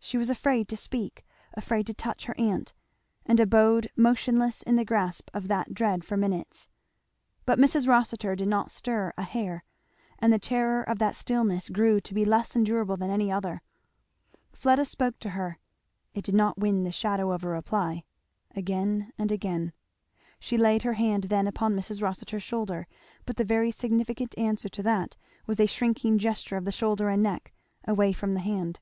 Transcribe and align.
She 0.00 0.16
was 0.16 0.30
afraid 0.30 0.68
to 0.68 0.76
speak 0.76 1.22
afraid 1.52 1.86
to 1.88 1.92
touch 1.92 2.26
her 2.26 2.34
aunt, 2.38 2.72
and 3.26 3.38
abode 3.38 3.90
motionless 3.94 4.62
in 4.62 4.76
the 4.76 4.84
grasp 4.84 5.28
of 5.34 5.48
that 5.48 5.74
dread 5.74 6.02
for 6.02 6.16
minutes. 6.16 6.70
But 7.44 7.58
Mrs. 7.58 7.86
Rossitur 7.86 8.34
did 8.34 8.48
not 8.48 8.70
stir 8.70 9.12
a 9.18 9.22
hair, 9.24 9.64
and 10.18 10.32
the 10.32 10.38
terror 10.38 10.82
of 10.82 10.98
that 10.98 11.14
stillness 11.14 11.68
grew 11.68 12.00
to 12.00 12.14
be 12.14 12.24
less 12.24 12.56
endurable 12.56 12.96
than 12.96 13.10
any 13.10 13.30
other. 13.30 13.60
[Illustration: 13.60 13.64
Mrs. 13.74 13.86
Rossitur 13.86 14.04
sat 14.04 14.64
there 14.64 14.72
alone.] 14.72 14.76
Fleda 14.78 14.84
spoke 14.86 15.18
to 15.18 15.30
her, 15.30 15.58
it 16.18 16.24
did 16.24 16.34
not 16.34 16.58
win 16.58 16.84
the 16.84 16.92
shadow 16.92 17.30
of 17.32 17.44
a 17.44 17.48
reply, 17.48 18.04
again 18.56 19.12
and 19.18 19.30
again. 19.30 19.74
She 20.40 20.56
laid 20.56 20.84
her 20.84 20.94
hand 20.94 21.24
then 21.24 21.46
upon 21.46 21.74
Mrs. 21.74 22.00
Rossitur's 22.00 22.42
shoulder, 22.42 22.86
but 23.26 23.36
the 23.36 23.44
very 23.44 23.70
significant 23.70 24.34
answer 24.38 24.70
to 24.70 24.82
that 24.84 25.16
was 25.46 25.60
a 25.60 25.66
shrinking 25.66 26.16
gesture 26.16 26.56
of 26.56 26.64
the 26.64 26.72
shoulder 26.72 27.10
and 27.10 27.22
neck, 27.22 27.52
away 27.86 28.14
from 28.14 28.32
the 28.32 28.40
hand. 28.40 28.80